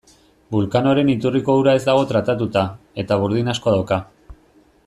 Vulcanoren 0.53 1.11
iturriko 1.15 1.57
ura 1.59 1.75
ez 1.79 1.83
dago 1.91 2.07
tratatuta, 2.13 2.67
eta 3.05 3.23
burdin 3.25 3.55
asko 3.55 3.77
dauka. 3.79 4.05